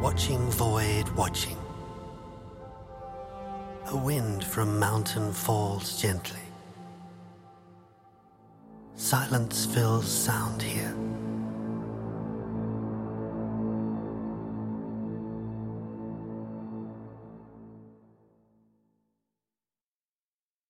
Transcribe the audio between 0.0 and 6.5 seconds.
watching void watching. A wind from mountain falls gently.